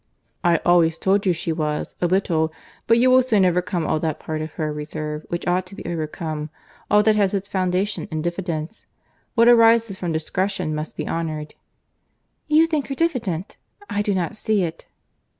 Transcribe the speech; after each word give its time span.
"I 0.43 0.59
always 0.65 0.97
told 0.97 1.27
you 1.27 1.31
she 1.31 1.51
was—a 1.53 2.07
little; 2.07 2.51
but 2.87 2.97
you 2.97 3.11
will 3.11 3.21
soon 3.21 3.45
overcome 3.45 3.85
all 3.85 3.99
that 3.99 4.19
part 4.19 4.41
of 4.41 4.53
her 4.53 4.73
reserve 4.73 5.27
which 5.29 5.45
ought 5.45 5.67
to 5.67 5.75
be 5.75 5.85
overcome, 5.85 6.49
all 6.89 7.03
that 7.03 7.15
has 7.15 7.35
its 7.35 7.47
foundation 7.47 8.07
in 8.09 8.23
diffidence. 8.23 8.87
What 9.35 9.47
arises 9.47 9.99
from 9.99 10.11
discretion 10.11 10.73
must 10.73 10.97
be 10.97 11.07
honoured." 11.07 11.53
"You 12.47 12.65
think 12.65 12.87
her 12.87 12.95
diffident. 12.95 13.57
I 13.91 14.01
do 14.01 14.15
not 14.15 14.35
see 14.35 14.63
it." 14.63 14.87